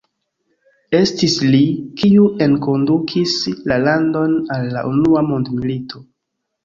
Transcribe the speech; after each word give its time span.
Estis 0.99 1.35
li, 1.55 1.59
kiu 2.01 2.25
enkondukis 2.45 3.37
la 3.73 3.77
landon 3.85 4.35
al 4.57 4.67
la 4.79 4.87
Unua 4.93 5.23
mondmilito. 5.29 6.03